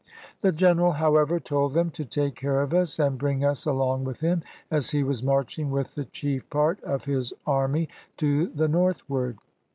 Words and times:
"The 0.41 0.51
general, 0.51 0.93
however, 0.93 1.39
told 1.39 1.75
them 1.75 1.91
to 1.91 2.03
take 2.03 2.33
care 2.33 2.63
of 2.63 2.73
us, 2.73 2.97
and 2.97 3.19
bring 3.19 3.45
us 3.45 3.67
along 3.67 4.03
with 4.03 4.19
him, 4.19 4.41
as 4.71 4.89
he 4.89 5.03
was 5.03 5.21
marching 5.21 5.69
with 5.69 5.93
the 5.93 6.05
chief 6.05 6.49
part 6.49 6.83
of 6.83 7.05
his 7.05 7.33
army 7.45 7.87
to 8.17 8.47
the 8.47 8.67
northward. 8.67 9.37